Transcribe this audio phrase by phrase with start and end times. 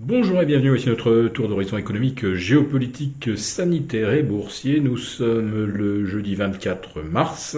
[0.00, 4.78] Bonjour et bienvenue, voici notre tour d'horizon économique, géopolitique, sanitaire et boursier.
[4.78, 7.56] Nous sommes le jeudi 24 mars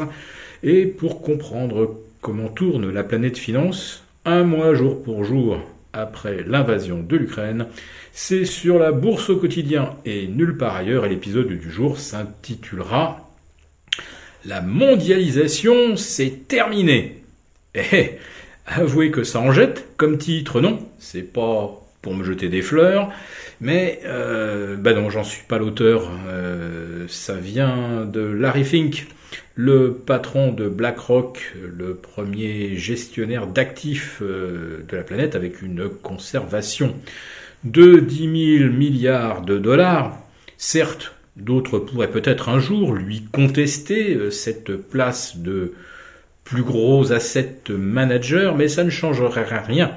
[0.63, 5.59] et pour comprendre comment tourne la planète finance, un mois jour pour jour
[5.93, 7.67] après l'invasion de l'Ukraine,
[8.13, 13.31] c'est sur la bourse au quotidien et nulle part ailleurs et l'épisode du jour s'intitulera
[14.47, 17.23] La mondialisation c'est terminé.
[17.75, 18.19] Eh, eh,
[18.67, 23.11] avouez que ça en jette comme titre, non C'est pas pour me jeter des fleurs.
[23.61, 26.11] Mais euh, bah non, j'en suis pas l'auteur.
[26.29, 29.07] Euh, ça vient de Larry Fink,
[29.55, 36.97] le patron de BlackRock, le premier gestionnaire d'actifs euh, de la planète avec une conservation
[37.65, 40.19] de 10 000 milliards de dollars.
[40.57, 45.75] Certes, d'autres pourraient peut-être un jour lui contester euh, cette place de
[46.45, 49.93] plus gros asset manager, mais ça ne changerait rien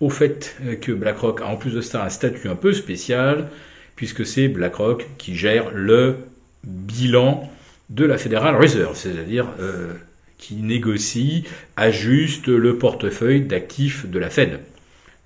[0.00, 3.48] au fait que BlackRock a en plus de ça un statut un peu spécial,
[3.96, 6.16] puisque c'est BlackRock qui gère le
[6.64, 7.50] bilan
[7.90, 9.92] de la Federal Reserve, c'est-à-dire euh,
[10.36, 11.44] qui négocie,
[11.76, 14.60] ajuste le portefeuille d'actifs de la Fed,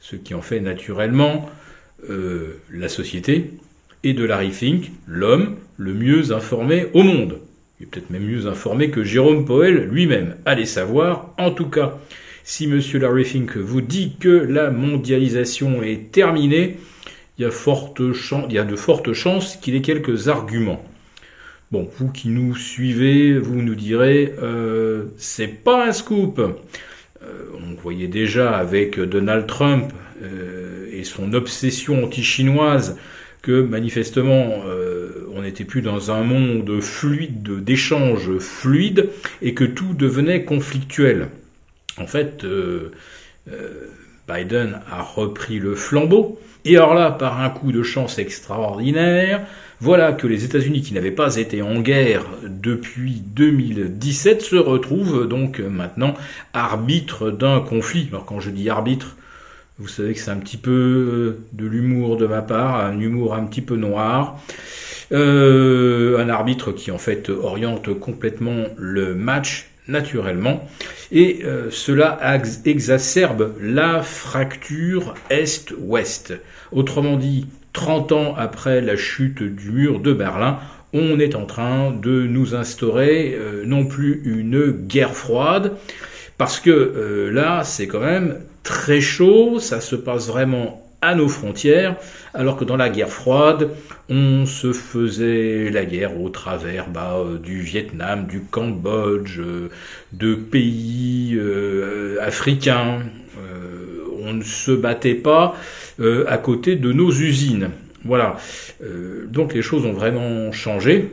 [0.01, 1.51] ce qui en fait naturellement
[2.09, 3.51] euh, la société
[4.05, 7.39] et de Larry Fink l'homme le mieux informé au monde.
[7.81, 10.37] Est peut-être même mieux informé que Jérôme Powell lui-même.
[10.45, 11.99] Allez savoir, en tout cas,
[12.45, 12.81] si M.
[13.01, 16.77] Larry Fink vous dit que la mondialisation est terminée,
[17.39, 20.85] il y a, de fortes chances qu'il ait quelques arguments.
[21.71, 26.39] Bon, vous qui nous suivez, vous nous direz, euh, c'est pas un scoop.
[26.39, 26.53] Euh,
[27.55, 32.99] on voyait déjà avec Donald Trump euh, et son obsession anti-chinoise
[33.41, 34.63] que manifestement
[35.35, 39.09] on n'était plus dans un monde fluide, d'échanges fluides,
[39.41, 41.27] et que tout devenait conflictuel
[41.99, 42.93] en fait, euh,
[43.51, 43.89] euh,
[44.29, 46.41] Biden a repris le flambeau.
[46.65, 49.43] Et alors là, par un coup de chance extraordinaire,
[49.81, 55.59] voilà que les États-Unis, qui n'avaient pas été en guerre depuis 2017, se retrouvent donc
[55.59, 56.15] maintenant
[56.53, 58.07] arbitres d'un conflit.
[58.11, 59.17] Alors quand je dis arbitre,
[59.79, 63.35] vous savez que c'est un petit peu euh, de l'humour de ma part, un humour
[63.35, 64.39] un petit peu noir.
[65.11, 70.69] un arbitre qui en fait oriente complètement le match naturellement,
[71.11, 72.19] et euh, cela
[72.65, 76.35] exacerbe la fracture Est-Ouest.
[76.71, 80.59] Autrement dit, 30 ans après la chute du mur de Berlin,
[80.93, 85.73] on est en train de nous instaurer euh, non plus une guerre froide,
[86.39, 91.29] parce que euh, là, c'est quand même très chaud, ça se passe vraiment à nos
[91.29, 91.97] frontières,
[92.33, 93.71] alors que dans la guerre froide,
[94.09, 99.69] on se faisait la guerre au travers bah, euh, du Vietnam, du Cambodge, euh,
[100.13, 103.01] de pays euh, africains.
[104.25, 105.57] on ne se battait pas
[106.01, 107.71] à côté de nos usines.
[108.05, 108.37] Voilà.
[109.27, 111.11] donc les choses ont vraiment changé.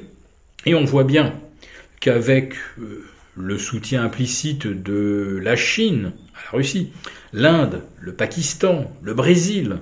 [0.65, 1.33] Et on voit bien
[1.99, 2.53] qu'avec
[3.35, 6.11] le soutien implicite de la Chine
[6.51, 6.91] Russie,
[7.33, 9.77] l'Inde, le Pakistan, le Brésil,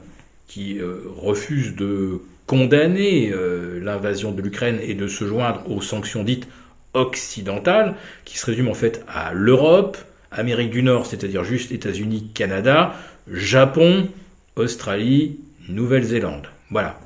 [0.48, 6.24] qui euh, refusent de condamner euh, l'invasion de l'Ukraine et de se joindre aux sanctions
[6.24, 6.48] dites
[6.94, 7.96] occidentales,
[8.26, 9.98] qui se résument en fait à l'Europe,
[10.32, 12.96] Amérique du Nord, c'est-à-dire juste États-Unis, Canada,
[13.32, 14.10] Japon,
[14.56, 15.40] Australie,
[15.70, 16.48] Nouvelle-Zélande.
[16.72, 17.00] Voilà.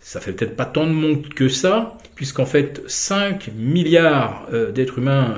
[0.00, 4.98] Ça fait peut-être pas tant de monde que ça, puisqu'en fait 5 milliards euh, d'êtres
[4.98, 5.36] humains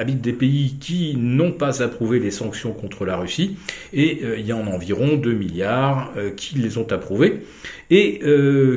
[0.00, 3.56] habitent des pays qui n'ont pas approuvé les sanctions contre la Russie,
[3.92, 7.42] et euh, il y en a environ 2 milliards qui les ont approuvés,
[7.90, 8.20] et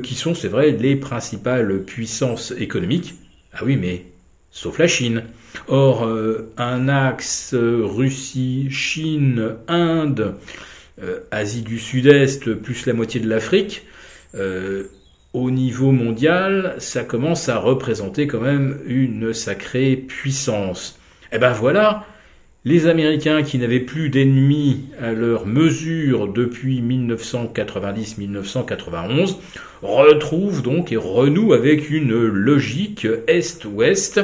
[0.01, 3.13] qui sont, c'est vrai, les principales puissances économiques.
[3.53, 4.05] Ah oui, mais
[4.51, 5.23] sauf la Chine.
[5.67, 6.09] Or,
[6.57, 10.35] un axe Russie, Chine, Inde,
[11.29, 13.85] Asie du Sud-Est, plus la moitié de l'Afrique,
[15.33, 20.99] au niveau mondial, ça commence à représenter quand même une sacrée puissance.
[21.35, 22.05] Eh ben voilà,
[22.63, 29.37] les Américains qui n'avaient plus d'ennemis à leur mesure depuis 1990-1991
[29.81, 34.21] retrouvent donc et renouent avec une logique Est-Ouest,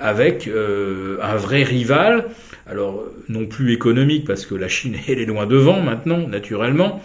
[0.00, 2.24] avec euh, un vrai rival,
[2.66, 7.02] alors non plus économique parce que la Chine elle est loin devant maintenant, naturellement,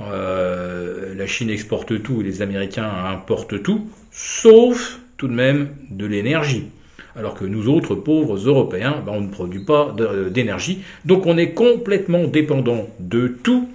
[0.00, 6.06] euh, la Chine exporte tout et les Américains importent tout, sauf tout de même de
[6.06, 6.72] l'énergie.
[7.16, 9.94] Alors que nous autres pauvres Européens, ben, on ne produit pas
[10.30, 10.82] d'énergie.
[11.04, 13.68] Donc on est complètement dépendant de tout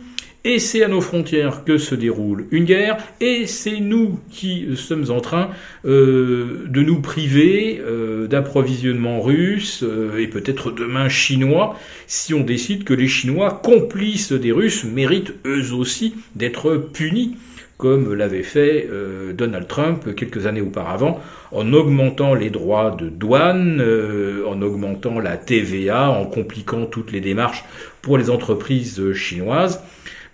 [0.46, 5.10] et c'est à nos frontières que se déroule une guerre, et c'est nous qui sommes
[5.10, 5.50] en train
[5.86, 11.78] euh, de nous priver euh, d'approvisionnement russe euh, et peut-être demain chinois,
[12.08, 17.36] si on décide que les Chinois, complices des Russes, méritent eux aussi d'être punis
[17.78, 21.20] comme l'avait fait euh, Donald Trump quelques années auparavant,
[21.52, 27.22] en augmentant les droits de douane, euh, en augmentant la TVA, en compliquant toutes les
[27.22, 27.66] démarches
[28.02, 29.82] pour les entreprises chinoises.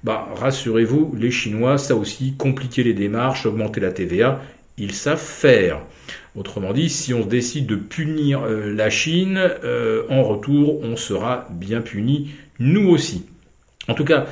[0.03, 4.41] Bah, rassurez-vous, les Chinois, ça aussi, compliquer les démarches, augmenter la TVA,
[4.77, 5.81] ils savent faire.
[6.35, 9.39] Autrement dit, si on décide de punir euh, la Chine,
[10.09, 13.25] en retour, on sera bien puni, nous aussi.
[13.87, 14.25] En tout cas,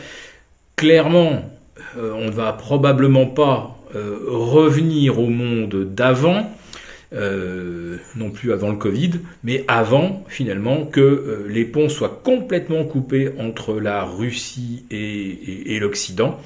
[0.75, 1.43] clairement,
[1.97, 6.51] euh, on ne va probablement pas euh, revenir au monde d'avant,
[7.13, 9.11] euh, non plus avant le Covid,
[9.43, 16.39] mais avant finalement que les ponts soient complètement coupés entre la Russie et, l'Occident.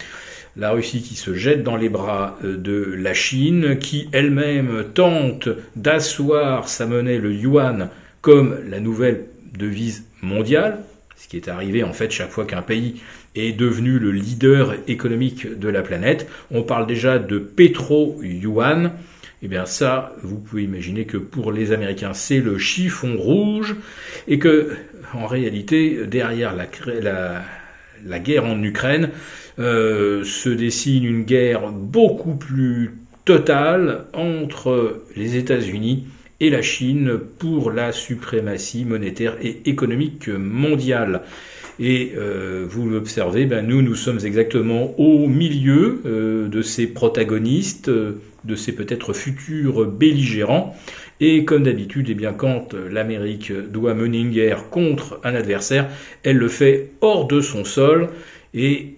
[0.55, 6.69] La Russie qui se jette dans les bras de la Chine, qui elle-même tente d'asseoir
[6.69, 7.89] sa monnaie, le yuan,
[8.21, 9.25] comme la nouvelle
[9.57, 10.79] devise mondiale,
[11.17, 13.01] ce qui est arrivé en fait chaque fois qu'un pays
[13.35, 16.27] est devenu le leader économique de la planète.
[16.51, 18.91] On parle déjà de pétro-yuan.
[19.45, 23.75] Eh bien ça, vous pouvez imaginer que pour les Américains, c'est le chiffon rouge
[24.29, 24.69] et que,
[25.13, 29.09] en réalité, derrière la, guerre en Ukraine,
[29.59, 32.95] euh, se dessine une guerre beaucoup plus
[33.25, 36.07] totale entre les États-Unis
[36.39, 41.21] et la Chine pour la suprématie monétaire et économique mondiale.
[41.79, 47.89] Et euh, vous l'observez, ben nous, nous sommes exactement au milieu euh, de ces protagonistes,
[47.89, 50.75] euh, de ces peut-être futurs belligérants.
[51.19, 55.87] Et comme d'habitude, eh bien, quand l'Amérique doit mener une guerre contre un adversaire,
[56.23, 58.09] elle le fait hors de son sol.
[58.53, 58.95] Et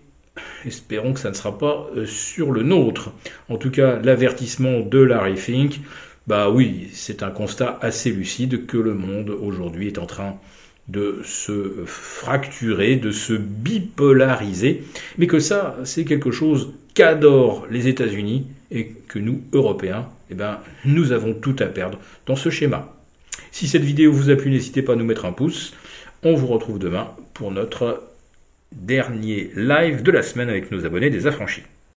[0.66, 3.12] espérons que ça ne sera pas sur le nôtre.
[3.48, 5.82] En tout cas, l'avertissement de Larry Fink,
[6.28, 10.38] bah oui, c'est un constat assez lucide que le monde aujourd'hui est en train
[10.88, 14.84] de se fracturer, de se bipolariser,
[15.18, 20.60] mais que ça, c'est quelque chose qu'adorent les États-Unis et que nous, Européens, eh ben,
[20.86, 22.94] nous avons tout à perdre dans ce schéma.
[23.52, 25.74] Si cette vidéo vous a plu, n'hésitez pas à nous mettre un pouce.
[26.24, 28.04] On vous retrouve demain pour notre
[28.72, 31.64] dernier live de la semaine avec nos abonnés des affranchis.